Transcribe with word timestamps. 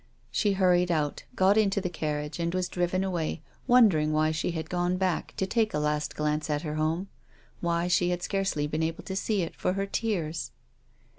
She 0.31 0.53
hurried 0.53 0.89
out, 0.91 1.25
got 1.35 1.57
into 1.59 1.79
the 1.79 1.87
carriage 1.87 2.39
and 2.39 2.55
was 2.55 2.67
driven 2.67 3.03
away, 3.03 3.43
wondering 3.67 4.11
why 4.11 4.31
she 4.31 4.49
had 4.49 4.67
gone 4.67 4.97
back 4.97 5.35
to 5.37 5.45
take 5.45 5.75
a 5.75 5.77
last 5.77 6.15
glance 6.15 6.49
at 6.49 6.63
her 6.63 6.73
home, 6.73 7.07
why 7.59 7.87
she 7.87 8.09
had 8.09 8.23
scarcely 8.23 8.65
been 8.65 8.81
able 8.81 9.03
to 9.03 9.15
see 9.15 9.43
it 9.43 9.55
for 9.55 9.73
her 9.73 9.85
tears. 9.85 10.49